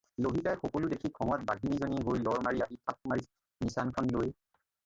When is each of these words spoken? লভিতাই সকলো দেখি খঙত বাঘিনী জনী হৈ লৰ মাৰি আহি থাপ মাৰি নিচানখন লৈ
লভিতাই 0.23 0.55
সকলো 0.63 0.85
দেখি 0.93 1.07
খঙত 1.17 1.41
বাঘিনী 1.49 1.77
জনী 1.83 2.01
হৈ 2.07 2.23
লৰ 2.29 2.41
মাৰি 2.47 2.63
আহি 2.67 2.81
থাপ 2.85 3.07
মাৰি 3.13 3.29
নিচানখন 3.67 4.11
লৈ 4.19 4.35